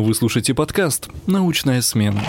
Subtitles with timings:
[0.00, 2.22] Вы слушаете подкаст «Научная смена».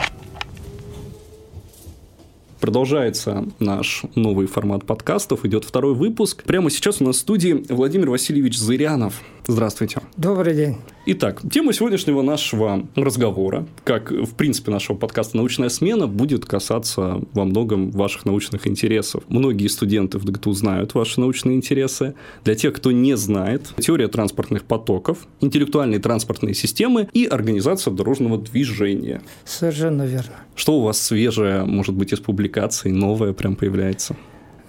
[2.59, 6.43] Продолжается наш новый формат подкастов, идет второй выпуск.
[6.43, 9.21] Прямо сейчас у нас в студии Владимир Васильевич Зырянов.
[9.47, 10.01] Здравствуйте.
[10.17, 10.77] Добрый день.
[11.03, 17.43] Итак, тема сегодняшнего нашего разговора, как в принципе нашего подкаста «Научная смена», будет касаться во
[17.43, 19.23] многом ваших научных интересов.
[19.27, 22.13] Многие студенты в ДГТУ знают ваши научные интересы.
[22.43, 29.23] Для тех, кто не знает, теория транспортных потоков, интеллектуальные транспортные системы и организация дорожного движения.
[29.43, 30.35] Совершенно верно.
[30.55, 34.15] Что у вас свежее, может быть, из публикаций, новое прям появляется?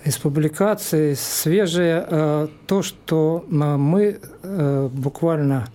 [0.05, 5.69] из публикаций свежее э, то, что э, мы э, буквально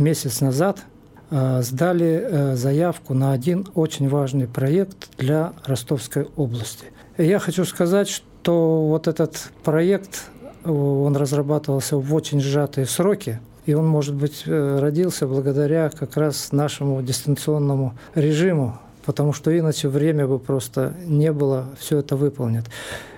[0.00, 0.82] месяц назад
[1.30, 6.86] сдали заявку на один очень важный проект для Ростовской области.
[7.16, 10.24] Я хочу сказать, что вот этот проект,
[10.64, 17.00] он разрабатывался в очень сжатые сроки, и он, может быть, родился благодаря как раз нашему
[17.02, 22.66] дистанционному режиму, потому что иначе время бы просто не было все это выполнить.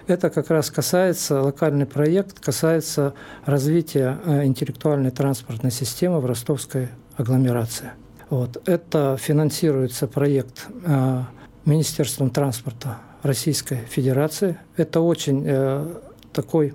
[0.07, 7.93] Это как раз касается, локальный проект касается развития э, интеллектуальной транспортной системы в ростовской агломерации.
[8.29, 8.61] Вот.
[8.69, 11.23] Это финансируется проект э,
[11.65, 14.59] Министерством транспорта Российской Федерации.
[14.77, 15.87] Это очень э,
[16.33, 16.75] такой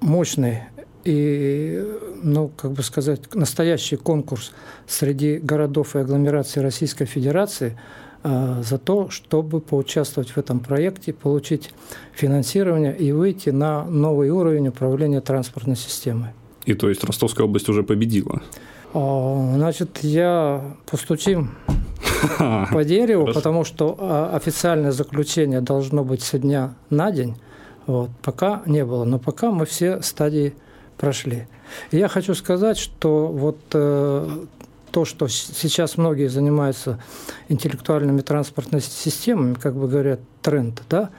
[0.00, 0.64] мощный
[1.04, 1.86] и,
[2.24, 4.50] ну, как бы сказать, настоящий конкурс
[4.88, 8.07] среди городов и агломераций Российской Федерации– Э,
[8.62, 11.70] за то, чтобы поучаствовать в этом проекте, получить
[12.14, 16.30] финансирование и выйти на новый уровень управления транспортной системой.
[16.66, 18.42] И то есть Ростовская область уже победила?
[18.92, 21.56] А, значит, я постучим
[22.72, 27.36] по дереву, потому что а, официальное заключение должно быть со дня на день.
[27.86, 30.54] Вот, пока не было, но пока мы все стадии
[30.98, 31.46] прошли.
[31.90, 34.28] И я хочу сказать, что вот э,
[34.90, 36.98] то, что сейчас многие занимаются
[37.48, 41.10] интеллектуальными транспортными системами, как бы говорят, тренд, да,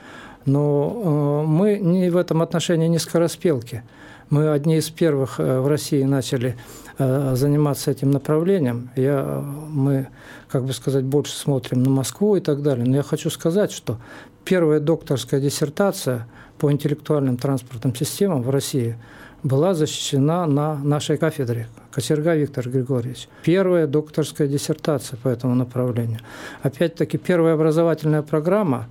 [0.46, 3.82] но э, мы не в этом отношении не скороспелки.
[4.30, 6.56] Мы одни из первых э, в России начали
[6.98, 8.90] э, заниматься этим направлением.
[8.96, 10.08] Я, мы,
[10.48, 12.86] как бы сказать, больше смотрим на Москву и так далее.
[12.86, 13.98] Но я хочу сказать, что
[14.44, 16.26] первая докторская диссертация
[16.58, 18.96] по интеллектуальным транспортным системам в России–
[19.42, 21.68] была защищена на нашей кафедре.
[21.90, 23.28] Кочерга Виктор Григорьевич.
[23.42, 26.20] Первая докторская диссертация по этому направлению.
[26.62, 28.88] Опять-таки, первая образовательная программа,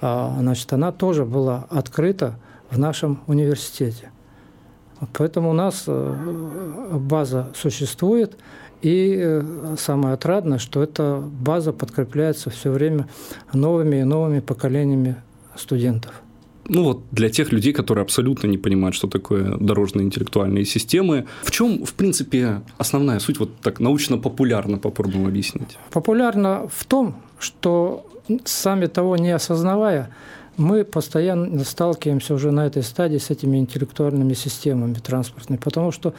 [0.00, 2.38] а, значит, она тоже была открыта
[2.70, 4.10] в нашем университете.
[5.12, 8.38] Поэтому у нас э, база существует,
[8.80, 13.06] и э, самое отрадное, что эта база подкрепляется все время
[13.52, 15.16] новыми и новыми поколениями
[15.54, 16.22] студентов
[16.68, 21.50] ну вот для тех людей, которые абсолютно не понимают, что такое дорожные интеллектуальные системы, в
[21.50, 25.78] чем, в принципе, основная суть, вот так научно-популярно попробуем объяснить?
[25.92, 28.06] Популярно в том, что
[28.44, 30.10] сами того не осознавая,
[30.56, 36.14] мы постоянно сталкиваемся уже на этой стадии с этими интеллектуальными системами транспортными, потому что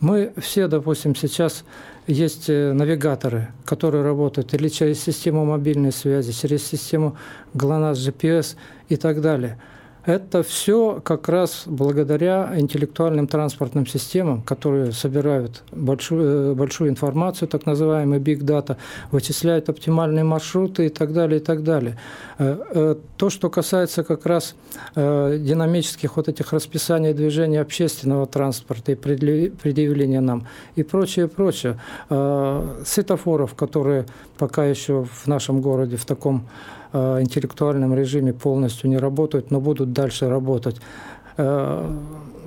[0.00, 1.64] мы все, допустим, сейчас
[2.06, 7.16] есть э, навигаторы, которые работают или через систему мобильной связи, через систему
[7.54, 8.56] GLONASS, GPS
[8.88, 9.60] и так далее–
[10.04, 17.66] это все как раз благодаря интеллектуальным транспортным системам, которые собирают большую, э, большую информацию, так
[17.66, 18.76] называемый big data,
[19.10, 21.98] вычисляют оптимальные маршруты и так далее, и так далее.
[22.38, 24.54] Э, э, то, что касается как раз
[24.94, 30.46] динамических вот этих расписаний движения общественного транспорта и предъявления нам
[30.76, 31.78] и прочее, прочее.
[32.84, 34.06] Светофоров, которые
[34.38, 36.46] пока еще в нашем городе в таком
[36.92, 40.76] интеллектуальном режиме полностью не работают, но будут дальше работать.
[41.36, 41.90] Э,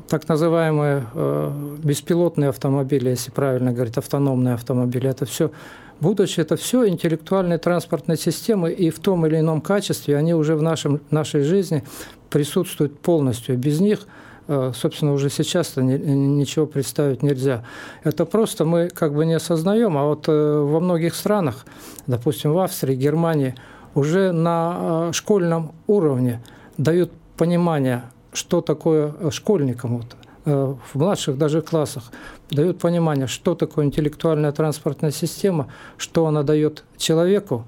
[0.08, 1.52] так называемые э,
[1.84, 5.52] беспилотные автомобили, если правильно говорить, автономные автомобили, это все
[6.00, 10.62] будущее, это все интеллектуальные транспортные системы, и в том или ином качестве они уже в
[10.62, 11.84] нашем, нашей жизни
[12.30, 13.58] присутствуют полностью.
[13.58, 14.08] Без них
[14.48, 17.64] собственно, уже сейчас ничего представить нельзя.
[18.04, 21.66] Это просто мы как бы не осознаем, а вот во многих странах,
[22.06, 23.56] допустим, в Австрии, Германии–
[23.96, 26.44] уже на э, школьном уровне
[26.78, 28.04] дают понимание,
[28.34, 30.16] что такое э, школьникам, вот,
[30.46, 32.04] э, в младших даже классах,
[32.52, 37.66] дают понимание, что такое интеллектуальная транспортная система, что она дает человеку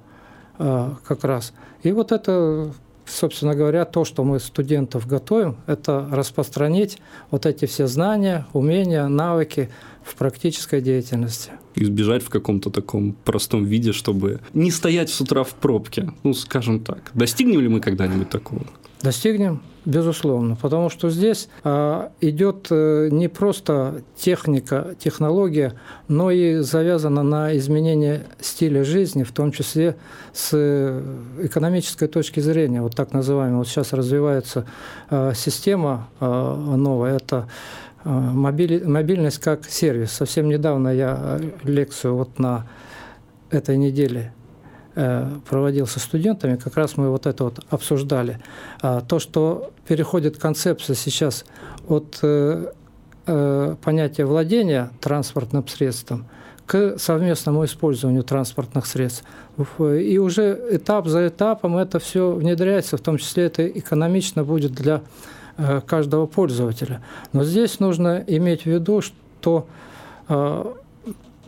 [0.57, 1.53] как раз.
[1.83, 2.71] И вот это
[3.07, 6.99] собственно говоря, то, что мы студентов готовим, это распространить
[7.31, 9.69] вот эти все знания, умения, навыки
[10.03, 11.51] в практической деятельности.
[11.75, 16.79] Избежать в каком-то таком простом виде, чтобы не стоять с утра в пробке, ну, скажем
[16.79, 17.11] так.
[17.13, 18.65] Достигнем ли мы когда-нибудь такого?
[19.01, 25.73] Достигнем, безусловно, потому что здесь а, идет э, не просто техника, технология,
[26.07, 29.95] но и завязана на изменение стиля жизни, в том числе
[30.33, 31.01] с
[31.39, 32.81] экономической точки зрения.
[32.81, 34.65] Вот так называемая, вот сейчас развивается
[35.11, 37.47] а, система а, новая, это
[38.03, 40.11] мобильность как сервис.
[40.11, 42.65] Совсем недавно я лекцию вот на
[43.51, 44.36] этой неделе Э,
[45.47, 48.39] проводил со студентами, как раз мы вот это вот обсуждали.
[48.81, 51.45] А, то, что переходит концепция сейчас
[51.87, 52.71] от э,
[53.27, 56.25] э, понятия владения транспортным средством
[56.65, 59.23] к совместному использованию транспортных средств.
[59.79, 65.01] И уже этап за этапом это все внедряется, в том числе это экономично будет для
[65.85, 67.01] каждого пользователя.
[67.31, 69.67] Но здесь нужно иметь в виду, что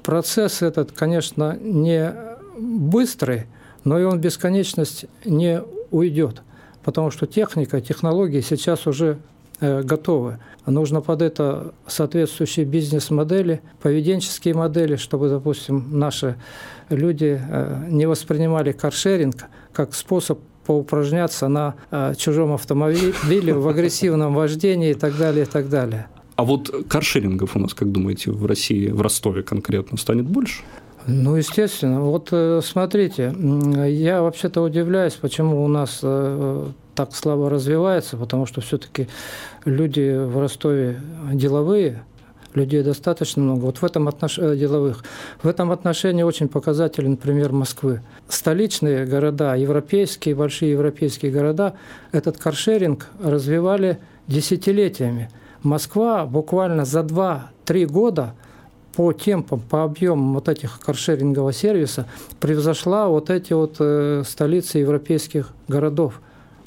[0.04, 2.29] процесс этот, конечно, не
[2.60, 3.46] быстрый,
[3.84, 5.62] но и он в бесконечность не
[5.92, 6.42] уйдет,
[6.84, 9.18] потому что техника, технологии сейчас уже
[9.60, 10.40] э, готовы.
[10.66, 16.36] Нужно под это соответствующие бизнес-модели, поведенческие модели, чтобы, допустим, наши
[16.90, 24.92] люди э, не воспринимали каршеринг как способ поупражняться на э, чужом автомобиле, в агрессивном вождении
[24.92, 26.08] и так далее, и так далее.
[26.36, 30.62] А вот каршерингов у нас, как думаете, в России, в Ростове конкретно, станет больше?
[31.08, 32.02] Ну, естественно.
[32.02, 33.34] Вот э, смотрите,
[33.88, 39.08] я вообще-то удивляюсь, почему у нас э, так слабо развивается, потому что все-таки
[39.66, 41.00] люди в Ростове
[41.34, 42.04] деловые,
[42.54, 43.66] людей достаточно много.
[43.66, 44.38] Вот в этом отнош...
[44.40, 45.04] Э, деловых.
[45.42, 48.02] В этом отношении очень показателен пример Москвы.
[48.28, 51.76] Столичные города, европейские, большие европейские города,
[52.12, 55.30] этот каршеринг развивали десятилетиями.
[55.64, 58.34] Москва буквально за 2-3 года–
[58.96, 62.06] по темпам, по объемам вот этих каршерингового сервиса
[62.40, 66.22] превзошла вот эти вот э, столицы европейских городов.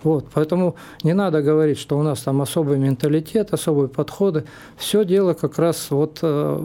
[0.05, 4.45] Вот, поэтому не надо говорить, что у нас там особый менталитет, особые подходы.
[4.77, 6.59] Все дело как раз вот э,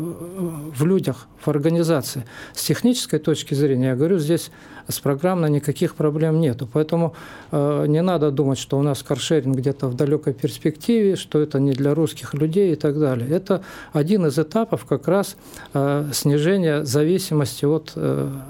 [0.76, 2.26] в людях, в организации.
[2.54, 4.52] С технической точки зрения, я говорю, здесь
[4.88, 6.68] с программно никаких проблем нету.
[6.72, 7.14] Поэтому
[7.52, 11.74] э, не надо думать, что у нас каршеринг где-то в далекой перспективе, что это не
[11.74, 13.30] для русских людей и так далее.
[13.30, 13.62] Это
[13.94, 15.36] один из этапов как раз
[15.74, 17.94] э, снижения зависимости от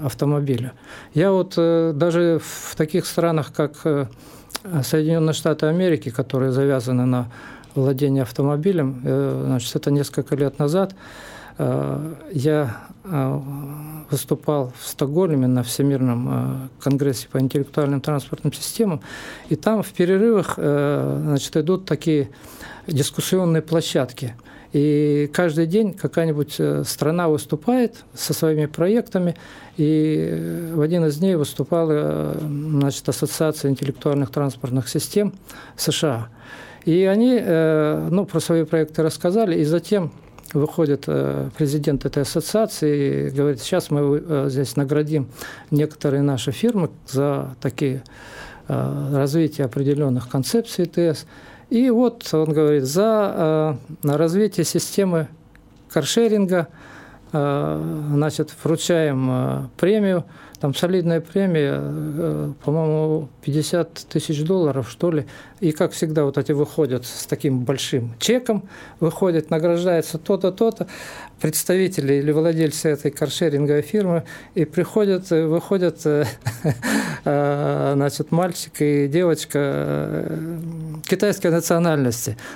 [0.02, 0.72] автомобиля.
[1.12, 4.08] Я вот даже в таких странах, как
[4.82, 7.30] Соединенные Штаты Америки, которые завязаны на
[7.74, 10.94] владение автомобилем, э, значит, это несколько лет назад,
[11.58, 13.40] э, я э,
[14.10, 19.00] выступал в Стокгольме на Всемирном конгрессе по интеллектуальным транспортным системам,
[19.48, 22.30] и там в перерывах значит, идут такие
[22.86, 24.34] дискуссионные площадки.
[24.78, 29.34] И каждый день какая-нибудь страна выступает со своими проектами,
[29.76, 35.34] и в один из дней выступала значит, Ассоциация интеллектуальных транспортных систем
[35.76, 36.28] США.
[36.84, 40.12] И они э, ну, про свои проекты рассказали, и затем
[40.52, 45.26] выходит э, президент этой ассоциации и говорит, сейчас мы э, здесь наградим
[45.72, 48.04] некоторые наши фирмы за такие
[48.68, 51.24] развитие определенных концепций ТС.
[51.70, 55.28] И вот он говорит, за развитие системы
[55.90, 56.68] каршеринга–
[57.30, 60.24] Э, значит, вручаем э, премию,
[60.60, 65.26] там солидная премия, э, по-моему, 50 тысяч долларов, что ли.
[65.60, 68.66] И, как всегда, вот эти выходят с таким большим чеком,
[68.98, 70.86] выходят, награждается то-то, то-то,
[71.40, 76.00] представители или владельцы этой каршеринговой фирмы, и приходят, выходят,
[77.24, 80.38] значит, мальчик и девочка
[81.06, 82.36] китайской национальности.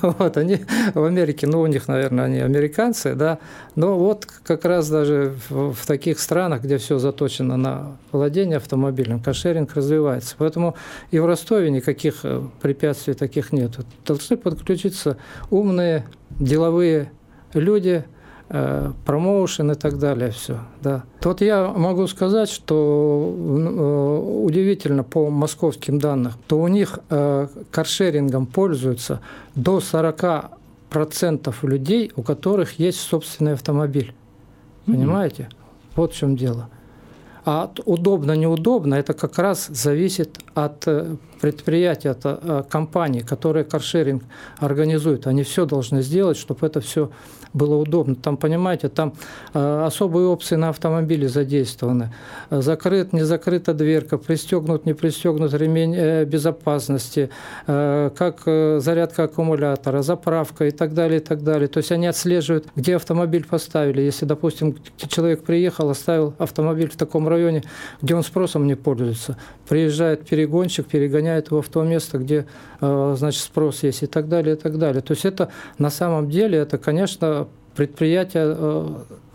[0.00, 0.60] Вот, они
[0.94, 3.38] в Америке, ну, у них, наверное, они американцы, да,
[3.74, 9.74] но вот как раз даже в, таких странах, где все заточено на владение автомобилем, кошеринг
[9.74, 10.36] развивается.
[10.38, 10.76] Поэтому
[11.10, 13.72] и в Ростове никаких э, препятствий таких нет.
[14.06, 15.16] Должны подключиться
[15.50, 16.06] умные,
[16.38, 17.10] деловые
[17.54, 18.17] люди– Э,
[18.48, 20.58] промоушен и так далее, все.
[20.82, 21.04] Да.
[21.22, 28.46] Вот я могу сказать, что э, удивительно по московским данным, то у них э, каршерингом
[28.46, 29.20] пользуются
[29.54, 34.14] до 40% людей, у которых есть собственный автомобиль.
[34.86, 35.42] Понимаете?
[35.42, 35.92] Mm-hmm.
[35.96, 36.70] Вот в чем дело.
[37.44, 40.86] А удобно, неудобно, это как раз зависит от
[41.40, 44.22] предприятия, от компании, которые каршеринг
[44.58, 45.26] организуют.
[45.26, 47.10] Они все должны сделать, чтобы это все
[47.52, 48.14] было удобно.
[48.14, 49.14] Там, понимаете, там
[49.54, 52.12] э, особые опции на автомобиле задействованы.
[52.50, 57.30] Закрыт, не закрыта дверка, пристегнут, не пристегнут ремень э, безопасности,
[57.66, 58.42] э, как
[58.82, 61.68] зарядка аккумулятора, заправка и так далее, и так далее.
[61.68, 64.02] То есть они отслеживают, где автомобиль поставили.
[64.02, 64.76] Если, допустим,
[65.08, 67.62] человек приехал, оставил автомобиль в таком районе,
[68.02, 69.36] где он спросом не пользуется,
[69.68, 72.46] приезжает, перегонщик перегоняет его в то место, где
[72.80, 75.02] значит, спрос есть и так далее, и так далее.
[75.02, 77.47] То есть это на самом деле, это, конечно,
[77.78, 78.54] предприятие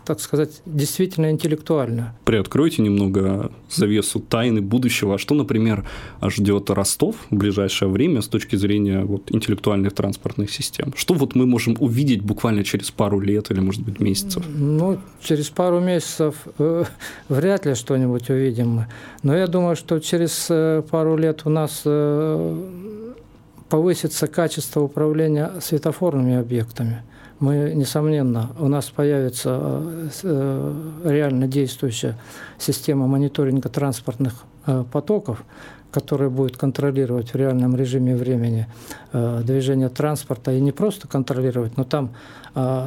[0.04, 2.14] так сказать, действительно интеллектуально.
[2.24, 5.14] Приоткройте немного завесу тайны будущего.
[5.14, 5.84] А что, например,
[6.22, 10.92] ждет Ростов в ближайшее время с точки зрения вот, интеллектуальных транспортных систем?
[10.94, 14.44] Что вот мы можем увидеть буквально через пару лет или, может быть, месяцев?
[14.54, 16.84] Ну, через пару месяцев э,
[17.28, 18.86] вряд ли что-нибудь увидим мы.
[19.22, 22.68] Но я думаю, что через э, пару лет у нас э,
[23.68, 27.02] повысится качество управления светофорными объектами–
[27.40, 29.82] мы, несомненно, у нас появится
[30.22, 30.72] э,
[31.04, 32.16] реально действующая
[32.58, 35.44] система мониторинга транспортных э, потоков,
[35.94, 38.66] которая будет контролировать в реальном режиме времени
[39.12, 42.10] э, движение транспорта и не просто контролировать, но там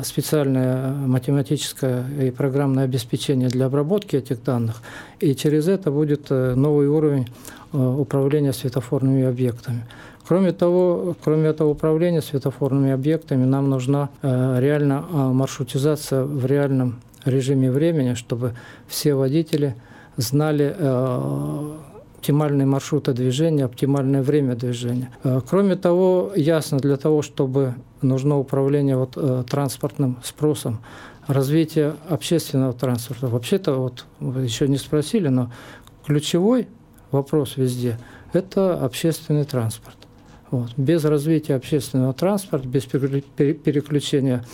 [0.01, 4.81] специальное математическое и программное обеспечение для обработки этих данных,
[5.19, 7.27] и через это будет новый уровень
[7.73, 9.83] управления светофорными объектами.
[10.27, 16.99] Кроме того, кроме этого управления светофорными объектами, нам нужна э, реально э, маршрутизация в реальном
[17.23, 18.53] режиме времени, чтобы
[18.87, 19.75] все водители
[20.17, 20.75] знали
[22.17, 25.11] э, оптимальные маршруты движения, оптимальное время движения.
[25.49, 29.17] Кроме того, ясно, для того, чтобы нужно управление вот,
[29.49, 30.79] транспортным спросом,
[31.27, 33.27] развитие общественного транспорта.
[33.27, 35.51] Вообще-то, вот еще не спросили, но
[36.05, 36.67] ключевой
[37.11, 37.99] вопрос везде–
[38.33, 39.97] это общественный транспорт.
[40.49, 40.69] Вот.
[40.77, 44.45] Без развития общественного транспорта, без переключения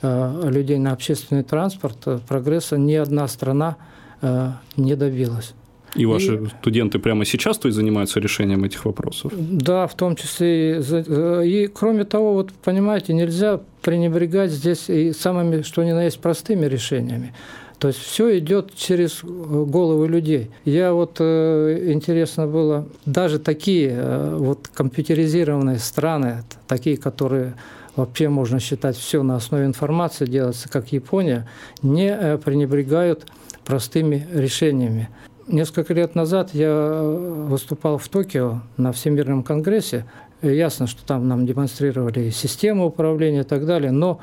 [0.00, 3.76] э, людей на общественный транспорт, э, прогресса ни одна страна
[4.22, 5.54] э, не добилась.
[5.94, 9.32] И ваши и, студенты прямо сейчас то есть, занимаются решением этих вопросов?
[9.36, 10.78] Да, в том числе.
[10.78, 16.04] И, э, и кроме того, вот понимаете, нельзя пренебрегать здесь и самыми, что ни на
[16.04, 17.34] есть, простыми решениями.
[17.78, 20.50] То есть все идет через э, головы людей.
[20.64, 27.54] Я вот э, интересно было, даже такие вот компьютеризированные страны, такие, которые
[27.96, 31.46] вообще можно считать все на основе информации делается, как Япония,
[31.82, 33.26] не пренебрегают
[33.66, 35.10] простыми решениями.
[35.48, 40.06] Несколько лет назад я выступал в Токио на Всемирном конгрессе.
[40.40, 44.20] Ясно, что там нам демонстрировали систему управления и так далее, но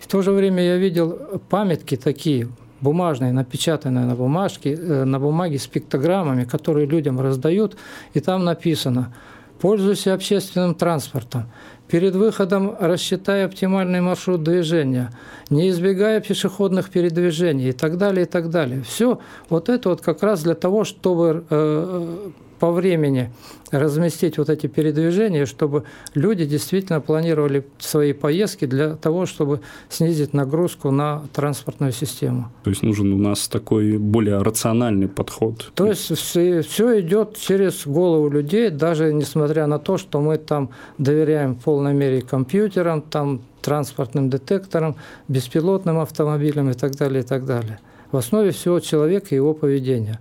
[0.00, 2.48] в то же время я видел памятки такие,
[2.80, 7.76] бумажной, напечатанной на бумажке, э, на бумаге с пиктограммами, которые людям раздают,
[8.12, 9.14] и там написано
[9.60, 11.44] «Пользуйся общественным транспортом,
[11.88, 15.10] перед выходом рассчитай оптимальный маршрут движения,
[15.50, 18.82] не избегая пешеходных передвижений» и так далее, и так далее.
[18.82, 23.30] Все вот это вот как раз для того, чтобы э, по времени
[23.70, 25.84] разместить вот эти передвижения, чтобы
[26.14, 32.50] люди действительно планировали свои поездки для того, чтобы снизить нагрузку на транспортную систему.
[32.64, 35.70] То есть нужен у нас такой более рациональный подход.
[35.74, 40.70] То есть все, все идет через голову людей, даже несмотря на то, что мы там
[40.98, 44.94] доверяем в полной мере компьютерам, там транспортным детекторам,
[45.28, 47.80] беспилотным автомобилям и так далее, и так далее.
[48.12, 50.20] В основе всего человека и его поведения.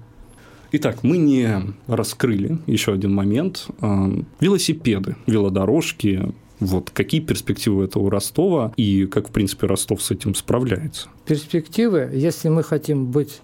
[0.77, 3.67] Итак, мы не раскрыли еще один момент.
[3.79, 10.35] А, велосипеды, велодорожки, вот какие перспективы этого Ростова и как, в принципе, Ростов с этим
[10.35, 11.07] справляется?
[11.25, 13.39] Перспективы, если мы хотим быть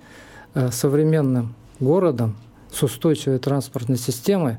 [0.56, 2.36] э, современным городом
[2.70, 4.58] с устойчивой транспортной системой,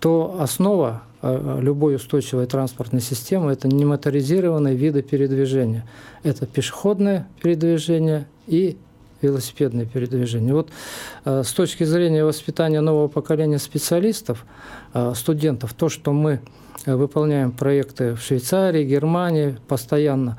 [0.00, 5.88] то основа э, любой устойчивой транспортной системы– это немоторизированные виды передвижения.
[6.24, 8.78] Это пешеходное передвижение и
[9.24, 10.54] велосипедное передвижение.
[10.54, 10.70] Вот
[11.24, 14.44] э, с точки зрения воспитания нового поколения специалистов,
[14.92, 16.40] э, студентов, то, что мы
[16.86, 20.38] э, выполняем проекты в Швейцарии, Германии постоянно,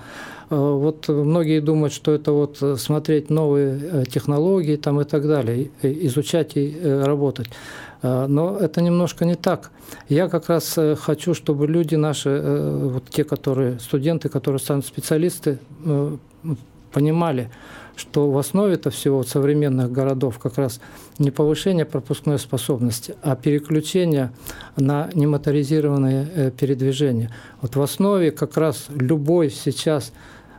[0.51, 6.77] вот многие думают, что это вот смотреть новые технологии там и так далее, изучать и
[6.84, 7.48] работать.
[8.04, 9.72] Но это немножко не так.
[10.08, 15.58] Я как раз хочу, чтобы люди наши, вот те, которые студенты, которые станут специалисты,
[16.96, 17.50] понимали,
[17.96, 20.80] что в основе-то всего современных городов как раз
[21.18, 24.32] не повышение пропускной способности, а переключение
[24.75, 27.32] на немоторизированные э, передвижения.
[27.62, 30.12] Вот в основе как раз любой сейчас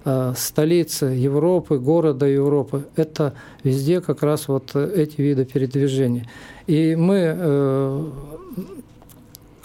[0.05, 6.29] э, столицы Европы, города Европы, это везде как раз вот эти виды передвижения.
[6.67, 8.13] И мы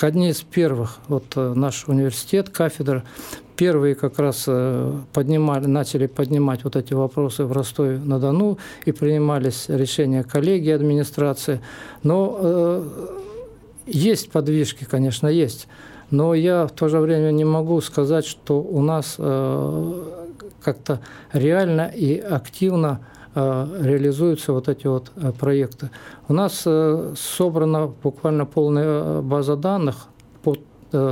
[0.04, 3.04] одни из первых, вот наш университет, кафедра
[3.62, 10.24] первые как раз э, поднимали, начали поднимать вот эти вопросы в Ростове-на-Дону и принимались решения
[10.24, 11.62] коллегии администрации.
[12.02, 12.88] Но э,
[13.86, 15.68] есть подвижки, конечно, есть.
[16.10, 19.94] Но я в то же время не могу сказать, что у нас э,
[20.64, 21.00] как-то
[21.32, 23.02] реально и активно
[23.36, 25.90] реализуются вот эти вот проекты.
[26.28, 26.68] У нас
[27.16, 30.08] собрана буквально полная база данных
[30.44, 30.58] по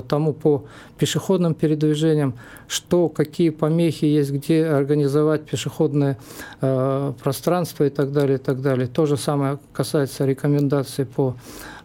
[0.09, 0.65] тому по
[0.97, 2.33] пешеходным передвижениям,
[2.67, 6.17] что, какие помехи есть, где организовать пешеходное
[6.59, 8.87] пространство и так далее, и так далее.
[8.87, 11.35] То же самое касается рекомендаций по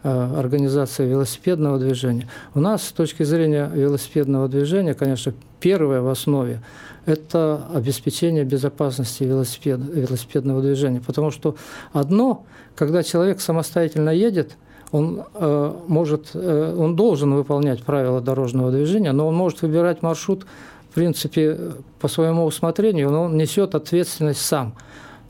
[0.07, 2.29] Э, организации велосипедного движения.
[2.53, 5.33] У нас с точки зрения велосипедного движения, конечно,
[5.65, 6.61] первое в основе–
[7.07, 11.01] это обеспечение безопасности велосипед, велосипедного движения.
[11.01, 11.57] Потому что
[11.95, 12.45] одно,
[12.77, 14.59] когда человек самостоятельно едет,
[14.93, 20.47] он э, может, э, он должен выполнять правила дорожного движения, но он может выбирать маршрут,
[20.91, 21.59] в принципе,
[21.99, 24.75] по своему усмотрению, но он несет ответственность сам.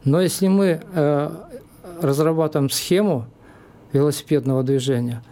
[0.02, 1.30] Но если мы э,
[2.02, 3.26] разрабатываем схему
[3.92, 5.22] велосипедного движения,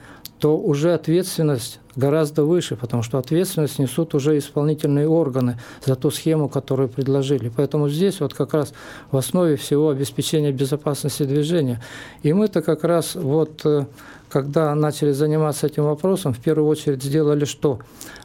[0.42, 6.48] то уже ответственность гораздо выше, потому что ответственность несут уже исполнительные органы за ту схему,
[6.48, 7.48] которую предложили.
[7.56, 8.72] Поэтому здесь вот как раз
[9.12, 11.80] в основе всего обеспечение безопасности движения.
[12.24, 13.86] И мы-то как раз вот э,
[14.30, 17.78] когда начали заниматься этим вопросом, в первую очередь сделали что?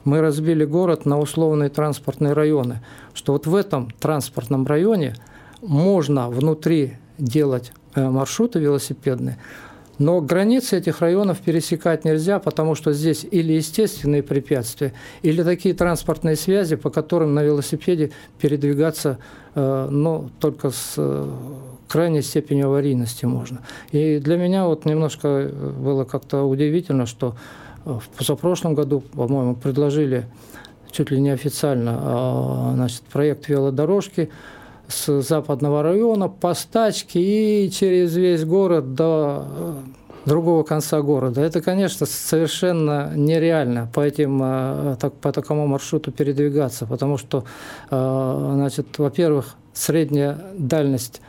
[0.03, 2.81] Мы разбили город на условные транспортные районы,
[3.13, 5.13] что вот в этом транспортном районе
[5.61, 9.37] можно внутри делать э, маршруты велосипедные,
[9.99, 16.35] но границы этих районов пересекать нельзя, потому что здесь или естественные препятствия, или такие транспортные
[16.35, 19.17] связи, по которым на велосипеде передвигаться
[19.55, 21.29] э, ну, только с э,
[21.87, 23.61] крайней степенью аварийности можно.
[23.91, 27.35] И для меня вот немножко э, было как-то удивительно, что
[27.85, 30.25] в позапрошлом году, по-моему, предложили
[30.91, 34.29] чуть ли не официально значит, проект велодорожки
[34.87, 37.19] с западного района по стачке
[37.65, 39.73] и через весь город до э,
[40.25, 41.41] другого конца города.
[41.41, 47.43] Это, конечно, совершенно нереально по, этим, э, по такому маршруту передвигаться, потому что,
[47.91, 51.21] э, значит, во-первых, средняя дальность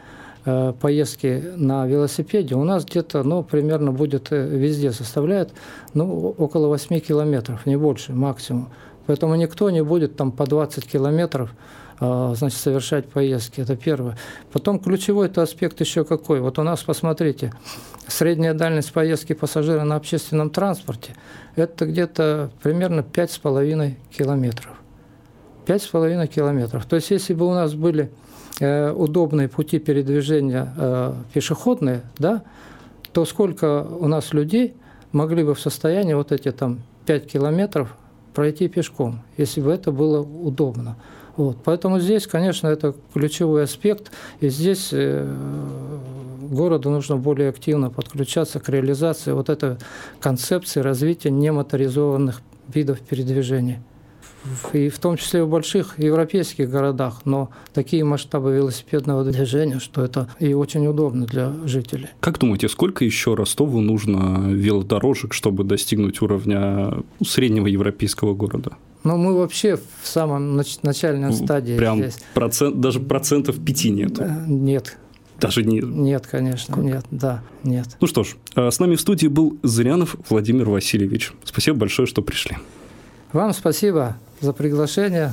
[0.80, 5.52] поездки на велосипеде у нас где-то, ну, примерно будет везде составляет,
[5.92, 8.70] ну, около 8 километров, не больше, максимум.
[9.06, 11.50] Поэтому никто не будет там по 20 километров
[12.00, 13.60] значит, совершать поездки.
[13.60, 14.16] Это первое.
[14.52, 16.40] Потом ключевой это аспект еще какой.
[16.40, 17.52] Вот у нас, посмотрите,
[18.06, 21.14] средняя дальность поездки пассажира на общественном транспорте–
[21.58, 24.72] это где-то примерно 5,5 километров.
[25.66, 26.86] 5,5 километров.
[26.86, 28.10] То есть, если бы у нас были
[28.60, 32.42] э, удобные пути передвижения э, пешеходные, да,
[33.12, 34.74] то сколько у нас людей
[35.12, 37.96] могли бы в состоянии вот эти там 5 километров
[38.34, 40.96] пройти пешком, если бы это было удобно.
[41.38, 41.56] Вот.
[41.64, 45.24] Поэтому здесь, конечно, это ключевой аспект, и здесь э,
[46.50, 49.76] городу нужно более активно подключаться к реализации вот этой
[50.20, 52.42] концепции развития немоторизованных
[52.74, 53.80] видов передвижения
[54.72, 60.28] и в том числе в больших европейских городах, но такие масштабы велосипедного движения, что это
[60.40, 62.08] и очень удобно для жителей.
[62.20, 68.72] Как думаете, сколько еще Ростову нужно велодорожек, чтобы достигнуть уровня среднего европейского города?
[69.04, 72.18] Ну, мы вообще в самом нач- начальной стадии Прям здесь.
[72.34, 74.18] Процент, даже процентов пяти нет.
[74.18, 74.96] Э, нет.
[75.40, 75.80] Даже не...
[75.80, 76.84] Нет, конечно, как?
[76.84, 77.86] нет, да, нет.
[78.00, 81.32] Ну что ж, а с нами в студии был Зырянов Владимир Васильевич.
[81.44, 82.56] Спасибо большое, что пришли.
[83.32, 85.32] Вам спасибо за приглашение.